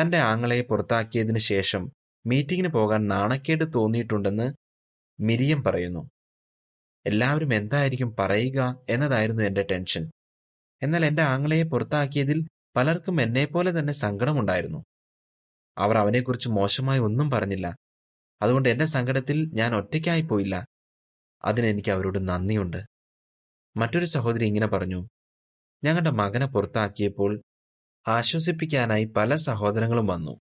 [0.00, 1.92] തന്റെ ആങ്ങളെ പുറത്താക്കിയതിനു ശേഷം
[2.26, 4.52] മീറ്റിംഗിന് പോകാൻ നാണക്കേട് തോന്നിയിട്ടുണ്ടെന്ന്
[5.20, 6.10] മിരിയം പറയുന്നു.
[7.06, 10.10] എല്ലാവരും എന്തായിരിക്കും പറയുക എന്നതായിരുന്നു എന്റെ ടെൻഷൻ.
[10.82, 14.84] എന്നാൽ എന്റെ ആങ്ങളയെ പുറത്താക്കിയതിൽ പലർക്കും എന്നെപ്പോലെ തന്നെ സങ്കടമുണ്ടായിരുന്നു.
[15.78, 17.76] അവർ അവനെക്കുറിച്ച് മോശമായി ഒന്നും പറഞ്ഞില്ല.
[18.42, 20.66] അതുകൊണ്ട് എന്റെ സങ്കടത്തിൽ ഞാൻ ഒറ്റയ്ക്കായി പോയില്ല.
[21.44, 22.91] അതിനെനിക്ക് അവരോട് നന്ദിയുണ്ട്.
[23.76, 25.08] മറ്റൊരു സഹോദരി ഇങ്ങനെ പറഞ്ഞു
[25.84, 27.42] ഞങ്ങളുടെ മകനെ പുറത്താക്കിയപ്പോൾ
[28.08, 30.40] ആശ്വസിപ്പിക്കാനായി പല സഹോദരങ്ങളും വന്നു.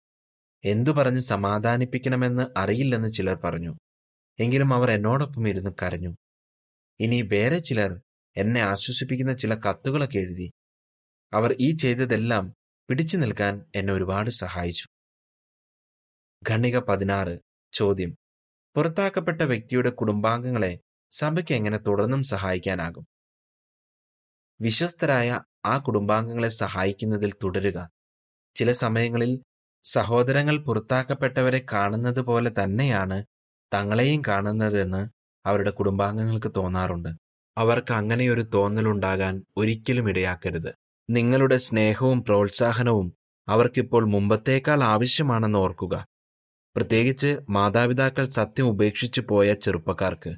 [0.65, 3.75] എന്തു പറഞ്ഞ് സമാധാനിപ്പിക്കണമെന്ന് അറിയില്ലെന്ന് ചിലർ പറഞ്ഞു.
[4.41, 6.15] എങ്കിലും അവർ എന്നോടൊപ്പം ഇരുന്ന് കരഞ്ഞു.
[7.01, 8.01] ഇനി വേറെ ചിലർ
[8.37, 10.53] എന്നെ ആശ്വസിപ്പിക്കുന്ന ചില കത്തുകളൊക്കെ എഴുതി
[11.33, 12.55] അവർ ഈ ചെയ്തതെല്ലാം
[12.89, 14.87] പിടിച്ചു നിൽക്കാൻ എന്നെ ഒരുപാട് സഹായിച്ചു.
[16.51, 17.39] ഖണ്ണിക പതിനാറ്.
[17.73, 18.17] ചോദ്യം.
[18.75, 20.79] പുറത്താക്കപ്പെട്ട വ്യക്തിയുടെ കുടുംബാംഗങ്ങളെ
[21.11, 23.07] സഭയ്ക്ക് എങ്ങനെ തുടർന്നും സഹായിക്കാനാകും?
[24.61, 27.91] വിശ്വസ്തരായ ആ കുടുംബാംഗങ്ങളെ സഹായിക്കുന്നതിൽ തുടരുക.
[28.55, 29.43] ചില സമയങ്ങളിൽ
[29.85, 33.25] സഹോദരങ്ങൾ പുറത്താക്കപ്പെട്ടവരെ കാണുന്നത് പോലെ തന്നെയാണ്
[33.75, 35.09] തങ്ങളെയും കാണുന്നതെന്ന്
[35.47, 37.09] അവരുടെ കുടുംബാംഗങ്ങൾക്ക് തോന്നാറുണ്ട്.
[37.59, 40.75] അവർക്ക് അങ്ങനെയൊരു തോന്നലുണ്ടാകാൻ ഒരിക്കലും ഇടയാക്കരുത്.
[41.11, 43.13] നിങ്ങളുടെ സ്നേഹവും പ്രോത്സാഹനവും
[43.49, 46.07] അവർക്കിപ്പോൾ മുമ്പത്തേക്കാൾ ആവശ്യമാണെന്ന് ഓർക്കുക.
[46.77, 50.37] പ്രത്യേകിച്ച് മാതാപിതാക്കൾ സത്യം ഉപേക്ഷിച്ചു പോയ ചെറുപ്പക്കാർക്ക്.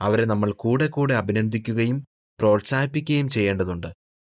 [0.00, 2.06] അവരെ നമ്മൾ കൂടെ കൂടെ അഭിനന്ദിക്കുകയും
[2.40, 3.86] പ്രോത്സാഹിപ്പിക്കുകയും ചെയ്യേണ്ടതുണ്ട്.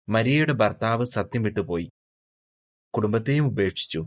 [0.09, 1.91] മരിയയുടെ ഭർത്താവ് സത്യം വിട്ടുപോയി.
[2.95, 4.07] കുടുംബത്തെയും ഉപേക്ഷിച്ചു.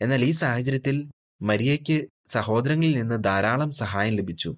[0.00, 1.10] എന്നാൽ ഈ സാഹചര്യത്തിൽ
[1.42, 4.56] മരിയയ്ക്ക് സഹോദരങ്ങളിൽ നിന്ന് ധാരാളം സഹായം ലഭിച്ചു.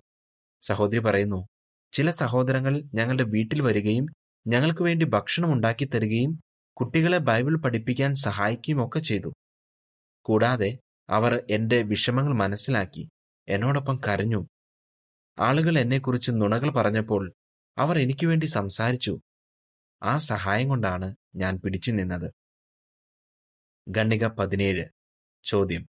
[0.62, 1.46] സഹോദരി പറയുന്നു
[1.92, 4.06] ചില സഹോദരങ്ങൾ ഞങ്ങളുടെ വീട്ടിൽ വരികയും
[4.46, 6.40] ഞങ്ങൾക്ക് വേണ്ടി ഭക്ഷണം ഉണ്ടാക്കി തരികയും
[6.76, 9.32] കുട്ടികളെ ബൈബിൾ പഠിപ്പിക്കാൻ സഹായിക്കുകയും ഒക്കെ ചെയ്തു.
[10.24, 10.78] കൂടാതെ
[11.10, 13.08] അവർ എന്റെ വിഷമങ്ങൾ മനസ്സിലാക്കി
[13.48, 14.46] എന്നോടൊപ്പം കരഞ്ഞു.
[15.40, 17.32] ആളുകൾ എന്നെക്കുറിച്ച് നുണകൾ പറഞ്ഞപ്പോൾ
[17.78, 19.18] അവർ എനിക്ക് വേണ്ടി സംസാരിച്ചു.
[20.02, 22.32] ആ സഹായം കൊണ്ടാണ് ഞാൻ പിടിച്ചു നിന്നത്.
[23.98, 24.84] ഖണ്ഡിക പതിനേഴ്.
[25.44, 25.86] ചോദ്യം.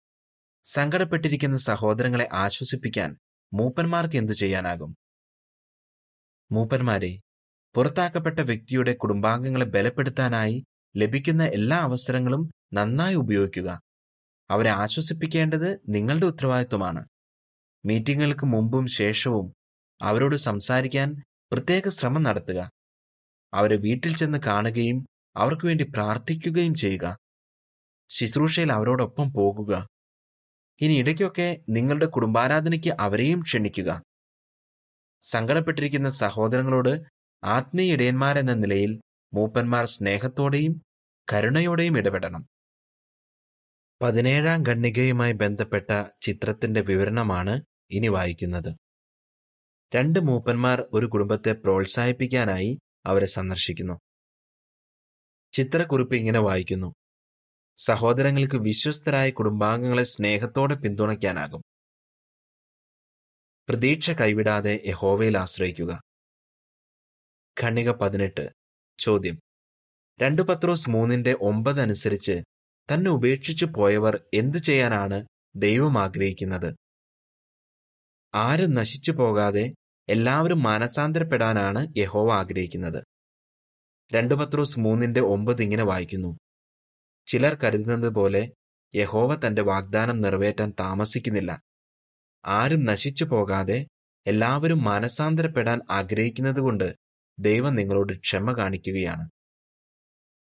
[0.64, 3.18] സങ്കടപ്പെട്ടിരിക്കുന്ന സഹോദരങ്ങളെ ആശ്വസിപ്പിക്കാൻ
[3.54, 4.96] മൂപ്പന്മാർക്ക് എന്തു ചെയ്യാനാകും?
[6.52, 7.20] മൂപ്പന്മാരെ
[7.76, 10.66] പുറത്താക്കപ്പെട്ട വ്യക്തിയുടെ കുടുംബാംഗങ്ങളെ ബലപ്പെടുത്താനായി
[10.98, 13.82] ലഭിക്കുന്ന എല്ലാ അവസരങ്ങളും നന്നായി ഉപയോഗിക്കുക.
[14.50, 17.06] അവരെ ആശ്വസിപ്പിക്കേണ്ടത് നിങ്ങളുടെ ഉത്തരവാദിത്വമാണ്.
[17.86, 19.54] മീറ്റിങ്ങുകൾക്ക് മുമ്പും ശേഷവും
[20.02, 21.16] അവരോട് സംസാരിക്കാൻ
[21.54, 22.72] പ്രത്യേക ശ്രമം നടത്തുക.
[23.54, 27.18] അവരെ വീട്ടിൽ ചെന്ന് കാണുകയും അവർക്ക് വേണ്ടി പ്രാർത്ഥിക്കുകയും ചെയ്യുക.
[28.10, 29.88] ശുശ്രൂഷയിൽ അവരോടൊപ്പം പോകുക.
[30.82, 34.04] ഇനി ഇടയ്ക്കൊക്കെ നിങ്ങളുടെ കുടുംബാരാധനയ്ക്ക് അവരെയും ക്ഷണിക്കുക.
[35.22, 37.02] സങ്കടപ്പെട്ടിരിക്കുന്ന സഹോദരങ്ങളോട്
[37.44, 39.00] ആത്മീയ ഇടയന്മാരെന്ന നിലയിൽ
[39.34, 40.82] മൂപ്പന്മാർ സ്നേഹത്തോടെയും
[41.34, 42.48] കരുണയോടെയും ഇടപെടണം.
[44.02, 47.62] പതിനേഴാം ഖണ്ഡികയുമായി ബന്ധപ്പെട്ട ചിത്രത്തിന്റെ വിവരണമാണ്
[47.92, 48.83] ഇനി വായിക്കുന്നത്.
[49.96, 54.00] രണ്ട് മൂപ്പന്മാർ ഒരു കുടുംബത്തെ പ്രോത്സാഹിപ്പിക്കാനായി അവരെ സന്ദർശിക്കുന്നു.
[55.52, 56.94] ചിത്രക്കുറിപ്പ് ഇങ്ങനെ വായിക്കുന്നു.
[57.78, 61.62] സഹോദരങ്ങൾക്ക് വിശ്വസ്തരായ കുടുംബാംഗങ്ങളെ സ്നേഹത്തോടെ പിന്തുണയ്ക്കാനാകും.
[63.70, 66.02] പ്രതീക്ഷ കൈവിടാതെ യഹോവയിൽ ആശ്രയിക്കുക.
[67.64, 68.50] ഖണ്ണിക പതിനെട്ട്.
[69.00, 69.40] ചോദ്യം.
[70.22, 72.44] രണ്ടു പത്രോസ് മൂന്നിന്റെ ഒമ്പത് അനുസരിച്ച്
[72.94, 75.26] തന്നെ ഉപേക്ഷിച്ചു പോയവർ എന്തു ചെയ്യാനാണ്
[75.56, 76.76] ദൈവം ആഗ്രഹിക്കുന്നത്?
[78.36, 79.74] ആരും നശിച്ചു പോകാതെ
[80.10, 83.04] എല്ലാവരും മാനസാന്തരപ്പെടാനാണ് യഹോവ ആഗ്രഹിക്കുന്നത്.
[84.14, 86.38] രണ്ടു പത്രോസ് മൂന്നിന്റെ ഒമ്പത് ഇങ്ങനെ വായിക്കുന്നു.
[87.28, 88.52] ചിലർ കരുതുന്നത് പോലെ
[88.96, 91.62] യഹോവ തന്റെ വാഗ്ദാനം നിറവേറ്റാൻ താമസിക്കുന്നില്ല.
[92.46, 93.88] ആരും നശിച്ചു പോകാതെ
[94.28, 96.96] എല്ലാവരും മാനസാന്തരപ്പെടാൻ ആഗ്രഹിക്കുന്നതുകൊണ്ട്
[97.40, 99.30] ദൈവം നിങ്ങളോട് ക്ഷമ കാണിക്കുകയാണ്.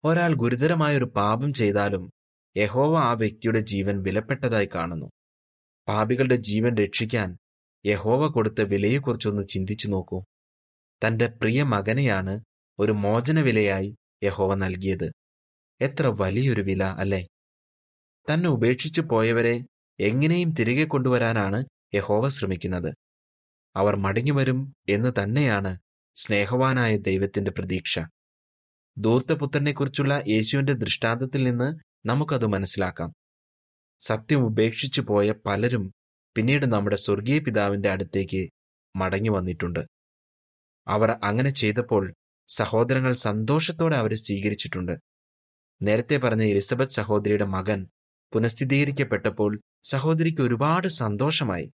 [0.04, 2.10] ഒരാൾ ഗുരുതരമായ ഒരു പാപം ചെയ്താലും
[2.56, 5.06] യഹോവ ആ വ്യക്തിയുടെ ജീവൻ വിലപ്പെട്ടതായി കാണുന്നു.
[5.88, 7.36] പാപികളുടെ ജീവൻ രക്ഷിക്കാൻ
[7.86, 10.24] യഹോവ കൊടുത്ത വിലയെക്കുറിച്ചൊന്ന് ചിന്തിച്ചു നോക്കൂ.
[11.06, 12.40] തന്റെ പ്രിയ മകനെയാണ്
[12.78, 15.12] ഒരു മോചന വിലയായി യഹോവ നൽകിയത്.
[15.80, 17.26] എത്ര വലിയൊരു വില അല്ലേ?
[18.34, 19.60] തന്നെ ഉപേക്ഷിച്ചു പോയവരെ
[20.00, 21.64] എങ്ങനെയും തിരികെ കൊണ്ടുവരാനാണ്
[21.94, 22.94] യഹോവ ശ്രമിക്കുന്നത്.
[23.76, 25.78] അവർ മടങ്ങിവരും എന്ന് തന്നെയാണ്
[26.14, 27.98] സ്നേഹവാനായ ദൈവത്തിന്റെ പ്രതീക്ഷ.
[28.98, 33.12] ദൂർത്തപുത്രനെക്കുറിച്ചുള്ള യേശുവിന്റെ ദൃഷ്ടാന്തത്തിൽ നിന്ന് നമുക്കത് മനസ്സിലാക്കാം.
[34.00, 35.92] സത്യം ഉപേക്ഷിച്ചു പോയ പലരും
[36.36, 38.50] പിന്നീട് നമ്മുടെ സ്വർഗീയ പിതാവിന്റെ അടുത്തേക്ക്
[38.96, 39.86] മടങ്ങി വന്നിട്ടുണ്ട്.
[40.88, 42.14] അവർ അങ്ങനെ ചെയ്തപ്പോൾ
[42.48, 44.98] സഹോദരങ്ങൾ സന്തോഷത്തോടെ അവരെ സ്വീകരിച്ചിട്ടുണ്ട്.
[45.82, 47.86] നേരത്തെ പറഞ്ഞ എലിസബത്ത് സഹോദരിയുടെ മകൻ
[48.32, 51.72] പുനഃസ്ഥിരീകരിക്കപ്പെട്ടപ്പോൾ സഹോദരിക്ക് ഒരുപാട് സന്തോഷമായി.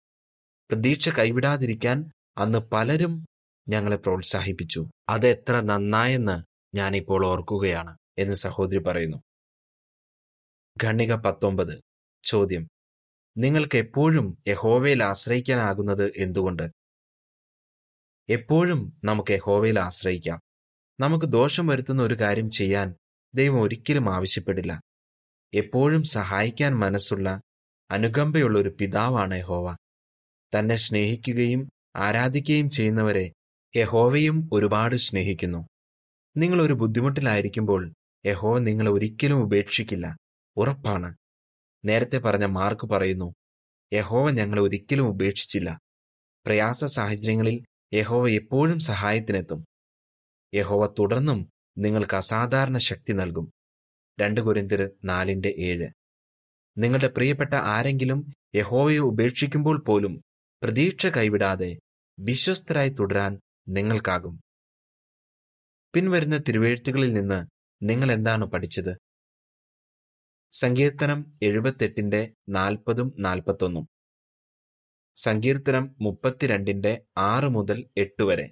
[0.69, 2.05] പ്രതീക്ഷ കൈവിടാതിരിക്കാൻ
[2.37, 3.25] അന്ന് പലരും
[3.69, 4.85] ഞങ്ങളെ പ്രോത്സാഹിപ്പിച്ചു.
[5.09, 6.43] അത് എത്ര നന്നായെന്ന്
[6.77, 9.17] ഞാനിപ്പോൾ ഓർക്കുകയാണ് എന്ന് സഹോദരി പറയുന്നു.
[10.83, 11.81] ഖണ്ണിക പത്തൊമ്പത്.
[12.23, 12.67] ചോദ്യം.
[13.37, 16.69] നിങ്ങൾക്ക് എപ്പോഴും യഹോവയിൽ ആശ്രയിക്കാനാകുന്നത് എന്തുകൊണ്ട്?
[18.29, 20.39] എപ്പോഴും നമുക്ക് യഹോവയിൽ ആശ്രയിക്കാം.
[20.99, 22.95] നമുക്ക് ദോഷം വരുത്തുന്ന ഒരു കാര്യം ചെയ്യാൻ
[23.35, 24.81] ദൈവം ഒരിക്കലും ആവശ്യപ്പെടില്ല.
[25.53, 27.41] എപ്പോഴും സഹായിക്കാൻ മനസ്സുള്ള
[27.91, 29.75] അനുകമ്പയുള്ള ഒരു പിതാവാണ് യഹോവ.
[30.59, 33.31] തന്നെ സ്നേഹിക്കുകയും ആരാധിക്കുകയും ചെയ്യുന്നവരെ
[33.75, 35.67] യഹോവയും ഒരുപാട് സ്നേഹിക്കുന്നു.
[36.37, 37.93] നിങ്ങൾ ഒരു ബുദ്ധിമുട്ടിലായിരിക്കുമ്പോൾ
[38.25, 40.17] യഹോവ നിങ്ങളെ ഒരിക്കലും ഉപേക്ഷിക്കില്ല.
[40.57, 41.15] ഉറപ്പാണ്.
[41.85, 43.33] നേരത്തെ പറഞ്ഞ മാർക്ക് പറയുന്നു
[43.93, 45.79] യഹോവ ഞങ്ങളെ ഒരിക്കലും ഉപേക്ഷിച്ചില്ല.
[46.45, 49.65] പ്രയാസ സാഹചര്യങ്ങളിൽ യഹോവ എപ്പോഴും സഹായത്തിനെത്തും.
[50.53, 53.51] യഹോവ തുടർന്നും നിങ്ങൾക്ക് അസാധാരണ ശക്തി നൽകും.
[54.21, 55.87] രണ്ട് കുരിന്തിർ നാലിന്റെ ഏഴ്.
[56.77, 60.21] നിങ്ങളുടെ പ്രിയപ്പെട്ട ആരെങ്കിലും യഹോവയെ ഉപേക്ഷിക്കുമ്പോൾ പോലും
[60.63, 61.79] പ്രതീക്ഷ കൈവിടാതെ
[62.19, 64.41] വിശ്വസ്തരായി തുടരാൻ നിങ്ങൾക്കാകും.
[65.93, 67.47] പിൻവരുന്ന തിരുവെഴുത്തുകളിൽ നിന്ന്
[67.83, 69.04] നിങ്ങൾ എന്താണ് പഠിച്ചത്?
[70.55, 73.87] സങ്കീർത്തനം എഴുപത്തെട്ടിന്റെ നാൽപ്പതും നാൽപ്പത്തൊന്നും.
[75.15, 78.51] സങ്കീർത്തനം മുപ്പത്തിരണ്ടിന്റെ ആറ് മുതൽ എട്ട് വരെ.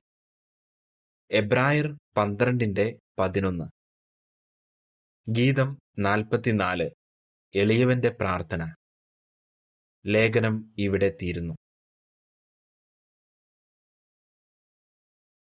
[1.31, 3.65] എബ്രായർ പന്ത്രണ്ടിന്റെ പതിനൊന്ന്.
[5.27, 6.89] ഗീതം നാൽപ്പത്തിനാല്.
[7.55, 8.75] എളിയവന്റെ പ്രാർത്ഥന.
[10.05, 11.53] ലേഖനം ഇവിടെ തീരുന്നു.